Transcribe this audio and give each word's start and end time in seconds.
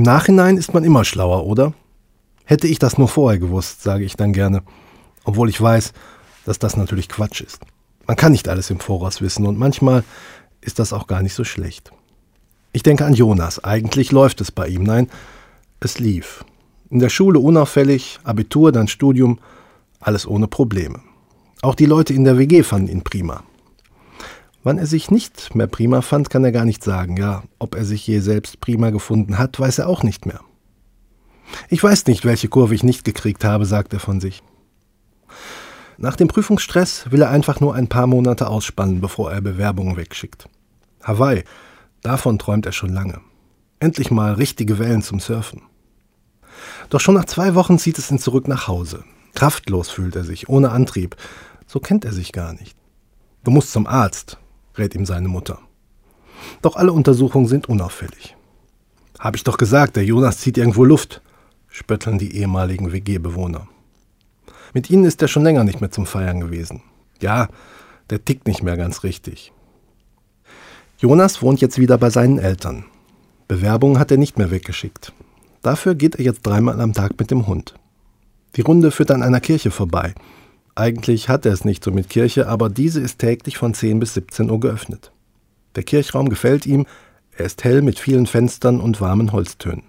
Im 0.00 0.04
Nachhinein 0.04 0.56
ist 0.56 0.72
man 0.72 0.82
immer 0.82 1.04
schlauer, 1.04 1.44
oder? 1.44 1.74
Hätte 2.46 2.66
ich 2.66 2.78
das 2.78 2.96
nur 2.96 3.06
vorher 3.06 3.38
gewusst, 3.38 3.82
sage 3.82 4.02
ich 4.02 4.16
dann 4.16 4.32
gerne, 4.32 4.62
obwohl 5.24 5.50
ich 5.50 5.60
weiß, 5.60 5.92
dass 6.46 6.58
das 6.58 6.74
natürlich 6.74 7.10
Quatsch 7.10 7.42
ist. 7.42 7.60
Man 8.06 8.16
kann 8.16 8.32
nicht 8.32 8.48
alles 8.48 8.70
im 8.70 8.80
Voraus 8.80 9.20
wissen 9.20 9.46
und 9.46 9.58
manchmal 9.58 10.02
ist 10.62 10.78
das 10.78 10.94
auch 10.94 11.06
gar 11.06 11.20
nicht 11.20 11.34
so 11.34 11.44
schlecht. 11.44 11.92
Ich 12.72 12.82
denke 12.82 13.04
an 13.04 13.12
Jonas. 13.12 13.62
Eigentlich 13.62 14.10
läuft 14.10 14.40
es 14.40 14.50
bei 14.50 14.68
ihm. 14.68 14.84
Nein, 14.84 15.10
es 15.80 15.98
lief. 15.98 16.46
In 16.88 17.00
der 17.00 17.10
Schule 17.10 17.38
unauffällig, 17.38 18.20
Abitur, 18.24 18.72
dann 18.72 18.88
Studium, 18.88 19.38
alles 20.00 20.26
ohne 20.26 20.48
Probleme. 20.48 21.00
Auch 21.60 21.74
die 21.74 21.84
Leute 21.84 22.14
in 22.14 22.24
der 22.24 22.38
WG 22.38 22.62
fanden 22.62 22.88
ihn 22.88 23.04
prima. 23.04 23.42
Wann 24.62 24.78
er 24.78 24.86
sich 24.86 25.10
nicht 25.10 25.54
mehr 25.54 25.66
prima 25.66 26.02
fand, 26.02 26.28
kann 26.28 26.44
er 26.44 26.52
gar 26.52 26.64
nicht 26.64 26.84
sagen. 26.84 27.16
Ja, 27.16 27.44
ob 27.58 27.74
er 27.74 27.84
sich 27.84 28.06
je 28.06 28.20
selbst 28.20 28.60
prima 28.60 28.90
gefunden 28.90 29.38
hat, 29.38 29.58
weiß 29.58 29.78
er 29.78 29.88
auch 29.88 30.02
nicht 30.02 30.26
mehr. 30.26 30.40
Ich 31.68 31.82
weiß 31.82 32.06
nicht, 32.06 32.24
welche 32.24 32.48
Kurve 32.48 32.74
ich 32.74 32.82
nicht 32.82 33.04
gekriegt 33.04 33.44
habe, 33.44 33.64
sagt 33.64 33.92
er 33.92 34.00
von 34.00 34.20
sich. 34.20 34.42
Nach 35.96 36.16
dem 36.16 36.28
Prüfungsstress 36.28 37.10
will 37.10 37.22
er 37.22 37.30
einfach 37.30 37.60
nur 37.60 37.74
ein 37.74 37.88
paar 37.88 38.06
Monate 38.06 38.48
ausspannen, 38.48 39.00
bevor 39.00 39.32
er 39.32 39.40
Bewerbungen 39.40 39.96
wegschickt. 39.96 40.48
Hawaii, 41.02 41.44
davon 42.02 42.38
träumt 42.38 42.66
er 42.66 42.72
schon 42.72 42.92
lange. 42.92 43.20
Endlich 43.80 44.10
mal 44.10 44.34
richtige 44.34 44.78
Wellen 44.78 45.02
zum 45.02 45.20
Surfen. 45.20 45.62
Doch 46.90 47.00
schon 47.00 47.14
nach 47.14 47.24
zwei 47.24 47.54
Wochen 47.54 47.78
zieht 47.78 47.98
es 47.98 48.10
ihn 48.10 48.18
zurück 48.18 48.48
nach 48.48 48.68
Hause. 48.68 49.04
Kraftlos 49.34 49.90
fühlt 49.90 50.16
er 50.16 50.24
sich, 50.24 50.48
ohne 50.48 50.70
Antrieb. 50.70 51.16
So 51.66 51.80
kennt 51.80 52.04
er 52.04 52.12
sich 52.12 52.32
gar 52.32 52.52
nicht. 52.52 52.76
Du 53.44 53.50
musst 53.50 53.72
zum 53.72 53.86
Arzt, 53.86 54.38
rät 54.76 54.94
ihm 54.94 55.06
seine 55.06 55.28
Mutter. 55.28 55.58
Doch 56.62 56.76
alle 56.76 56.92
Untersuchungen 56.92 57.46
sind 57.46 57.68
unauffällig. 57.68 58.36
Hab 59.18 59.36
ich 59.36 59.44
doch 59.44 59.58
gesagt, 59.58 59.96
der 59.96 60.04
Jonas 60.04 60.38
zieht 60.38 60.56
irgendwo 60.56 60.84
Luft, 60.84 61.20
spötteln 61.68 62.18
die 62.18 62.36
ehemaligen 62.36 62.92
WG-Bewohner. 62.92 63.68
Mit 64.72 64.88
ihnen 64.90 65.04
ist 65.04 65.20
er 65.20 65.28
schon 65.28 65.42
länger 65.42 65.64
nicht 65.64 65.80
mehr 65.80 65.90
zum 65.90 66.06
Feiern 66.06 66.40
gewesen. 66.40 66.82
Ja, 67.20 67.48
der 68.08 68.24
tickt 68.24 68.46
nicht 68.46 68.62
mehr 68.62 68.76
ganz 68.76 69.02
richtig. 69.02 69.52
Jonas 70.98 71.42
wohnt 71.42 71.60
jetzt 71.60 71.78
wieder 71.78 71.98
bei 71.98 72.10
seinen 72.10 72.38
Eltern. 72.38 72.84
Bewerbungen 73.48 73.98
hat 73.98 74.10
er 74.10 74.16
nicht 74.16 74.38
mehr 74.38 74.50
weggeschickt. 74.50 75.12
Dafür 75.62 75.94
geht 75.94 76.16
er 76.16 76.24
jetzt 76.24 76.46
dreimal 76.46 76.80
am 76.80 76.92
Tag 76.92 77.18
mit 77.18 77.30
dem 77.30 77.46
Hund. 77.46 77.74
Die 78.56 78.62
Runde 78.62 78.90
führt 78.90 79.10
an 79.10 79.22
einer 79.22 79.40
Kirche 79.40 79.70
vorbei. 79.70 80.14
Eigentlich 80.80 81.28
hat 81.28 81.44
er 81.44 81.52
es 81.52 81.66
nicht 81.66 81.84
so 81.84 81.90
mit 81.90 82.08
Kirche, 82.08 82.48
aber 82.48 82.70
diese 82.70 83.02
ist 83.02 83.18
täglich 83.18 83.58
von 83.58 83.74
10 83.74 84.00
bis 84.00 84.14
17 84.14 84.48
Uhr 84.48 84.60
geöffnet. 84.60 85.12
Der 85.74 85.82
Kirchraum 85.82 86.30
gefällt 86.30 86.64
ihm, 86.64 86.86
er 87.36 87.44
ist 87.44 87.64
hell 87.64 87.82
mit 87.82 87.98
vielen 87.98 88.26
Fenstern 88.26 88.80
und 88.80 88.98
warmen 88.98 89.30
Holztönen. 89.32 89.82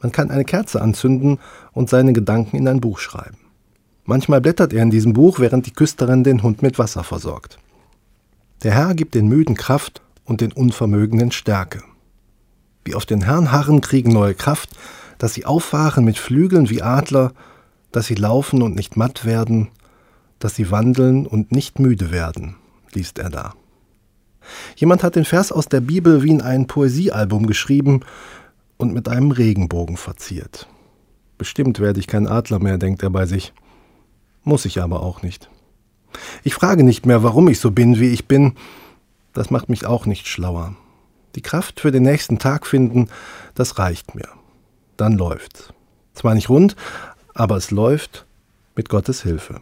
Man 0.00 0.10
kann 0.10 0.32
eine 0.32 0.44
Kerze 0.44 0.82
anzünden 0.82 1.38
und 1.70 1.90
seine 1.90 2.12
Gedanken 2.12 2.56
in 2.56 2.66
ein 2.66 2.80
Buch 2.80 2.98
schreiben. 2.98 3.38
Manchmal 4.04 4.40
blättert 4.40 4.72
er 4.72 4.82
in 4.82 4.90
diesem 4.90 5.12
Buch, 5.12 5.38
während 5.38 5.66
die 5.66 5.72
Küsterin 5.72 6.24
den 6.24 6.42
Hund 6.42 6.60
mit 6.60 6.80
Wasser 6.80 7.04
versorgt. 7.04 7.60
Der 8.64 8.72
Herr 8.72 8.94
gibt 8.94 9.14
den 9.14 9.28
Müden 9.28 9.54
Kraft 9.54 10.02
und 10.24 10.40
den 10.40 10.50
Unvermögenden 10.50 11.30
Stärke. 11.30 11.84
Wie 12.84 12.96
auf 12.96 13.06
den 13.06 13.22
Herrn 13.22 13.52
harren, 13.52 13.80
kriegen 13.80 14.12
neue 14.12 14.34
Kraft, 14.34 14.70
dass 15.18 15.34
sie 15.34 15.46
auffahren 15.46 16.04
mit 16.04 16.18
Flügeln 16.18 16.68
wie 16.68 16.82
Adler, 16.82 17.32
dass 17.92 18.06
sie 18.06 18.16
laufen 18.16 18.60
und 18.60 18.74
nicht 18.74 18.96
matt 18.96 19.24
werden, 19.24 19.68
dass 20.40 20.56
sie 20.56 20.72
wandeln 20.72 21.26
und 21.26 21.52
nicht 21.52 21.78
müde 21.78 22.10
werden, 22.10 22.56
liest 22.92 23.18
er 23.20 23.30
da. 23.30 23.54
Jemand 24.74 25.04
hat 25.04 25.14
den 25.14 25.24
Vers 25.24 25.52
aus 25.52 25.66
der 25.66 25.80
Bibel 25.80 26.24
wie 26.24 26.30
in 26.30 26.40
ein 26.40 26.66
Poesiealbum 26.66 27.46
geschrieben 27.46 28.00
und 28.76 28.92
mit 28.92 29.08
einem 29.08 29.30
Regenbogen 29.30 29.96
verziert. 29.96 30.66
Bestimmt 31.38 31.78
werde 31.78 32.00
ich 32.00 32.06
kein 32.06 32.26
Adler 32.26 32.58
mehr, 32.58 32.78
denkt 32.78 33.02
er 33.02 33.10
bei 33.10 33.26
sich. 33.26 33.52
Muss 34.42 34.64
ich 34.64 34.82
aber 34.82 35.02
auch 35.02 35.22
nicht. 35.22 35.48
Ich 36.42 36.54
frage 36.54 36.82
nicht 36.82 37.06
mehr, 37.06 37.22
warum 37.22 37.48
ich 37.48 37.60
so 37.60 37.70
bin, 37.70 38.00
wie 38.00 38.08
ich 38.08 38.26
bin. 38.26 38.54
Das 39.32 39.50
macht 39.50 39.68
mich 39.68 39.86
auch 39.86 40.06
nicht 40.06 40.26
schlauer. 40.26 40.74
Die 41.36 41.42
Kraft 41.42 41.80
für 41.80 41.92
den 41.92 42.02
nächsten 42.02 42.38
Tag 42.38 42.66
finden, 42.66 43.08
das 43.54 43.78
reicht 43.78 44.14
mir. 44.14 44.28
Dann 44.96 45.16
läuft's. 45.16 45.72
Zwar 46.14 46.34
nicht 46.34 46.48
rund, 46.48 46.74
aber 47.34 47.56
es 47.56 47.70
läuft 47.70 48.26
mit 48.74 48.88
Gottes 48.88 49.22
Hilfe. 49.22 49.60